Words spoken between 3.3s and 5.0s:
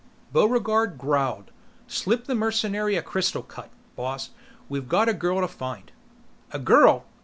cut, boss. We've